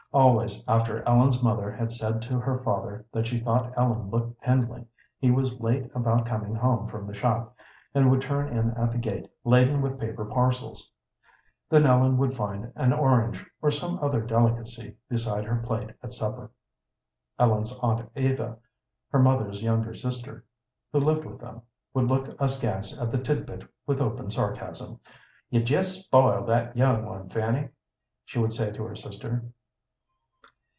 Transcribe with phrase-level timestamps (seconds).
[0.13, 4.85] Always after Ellen's mother had said to her father that she thought Ellen looked pindling
[5.19, 7.55] he was late about coming home from the shop,
[7.95, 10.91] and would turn in at the gate laden with paper parcels.
[11.69, 16.51] Then Ellen would find an orange or some other delicacy beside her plate at supper.
[17.39, 18.57] Ellen's aunt Eva,
[19.11, 20.43] her mother's younger sister,
[20.91, 21.61] who lived with them,
[21.93, 24.99] would look askance at the tidbit with open sarcasm.
[25.49, 27.69] "You jest spoil that young one, Fanny,"
[28.25, 29.45] she would say to her sister.